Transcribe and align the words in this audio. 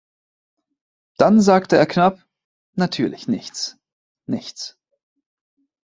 Dann 1.17 1.41
sagte 1.41 1.77
er 1.77 1.85
knapp: 1.85 2.25
„Natürlich 2.73 3.27
nichts; 3.27 3.77
nichts.“ 4.25 4.75